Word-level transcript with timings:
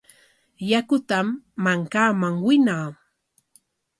Yakutam 0.69 1.27
mankaman 1.63 2.35
winaa. 2.45 2.87